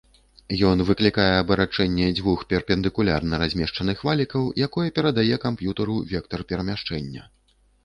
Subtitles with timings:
[0.69, 7.23] Ён выклікае абарачэнне дзвюх перпендыкулярна размешчаных валікаў, якое перадае камп'ютару вектар перамяшчэння.